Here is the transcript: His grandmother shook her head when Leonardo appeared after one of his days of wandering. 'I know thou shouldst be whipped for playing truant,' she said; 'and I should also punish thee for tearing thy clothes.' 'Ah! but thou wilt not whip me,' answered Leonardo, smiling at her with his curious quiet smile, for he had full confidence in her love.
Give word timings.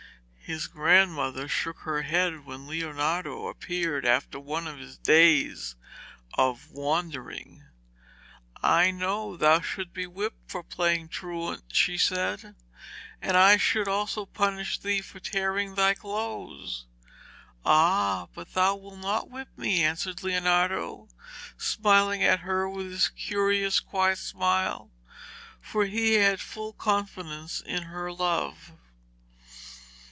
His 0.43 0.67
grandmother 0.67 1.47
shook 1.47 1.77
her 1.83 2.01
head 2.01 2.43
when 2.45 2.67
Leonardo 2.67 3.47
appeared 3.47 4.05
after 4.05 4.37
one 4.37 4.67
of 4.67 4.79
his 4.79 4.97
days 4.97 5.75
of 6.33 6.71
wandering. 6.71 7.63
'I 8.61 8.91
know 8.91 9.37
thou 9.37 9.61
shouldst 9.61 9.93
be 9.93 10.05
whipped 10.07 10.51
for 10.51 10.61
playing 10.61 11.07
truant,' 11.07 11.73
she 11.73 11.97
said; 11.97 12.53
'and 13.21 13.37
I 13.37 13.55
should 13.55 13.87
also 13.87 14.25
punish 14.25 14.77
thee 14.79 14.99
for 14.99 15.21
tearing 15.21 15.75
thy 15.75 15.93
clothes.' 15.93 16.85
'Ah! 17.65 18.27
but 18.33 18.53
thou 18.53 18.75
wilt 18.75 18.99
not 18.99 19.29
whip 19.29 19.47
me,' 19.57 19.85
answered 19.85 20.21
Leonardo, 20.21 21.07
smiling 21.57 22.25
at 22.25 22.41
her 22.41 22.67
with 22.67 22.91
his 22.91 23.07
curious 23.07 23.79
quiet 23.79 24.17
smile, 24.17 24.91
for 25.61 25.85
he 25.85 26.15
had 26.15 26.41
full 26.41 26.73
confidence 26.73 27.61
in 27.61 27.83
her 27.83 28.11
love. 28.11 28.73